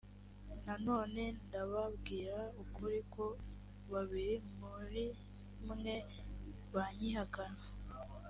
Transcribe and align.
nanone 0.65 1.23
ndababwira 1.45 2.39
ukuri 2.63 2.99
ko 3.13 3.25
babiri 3.91 4.35
muri 4.59 5.03
mwe 5.69 5.95
banyihakana 6.73 7.63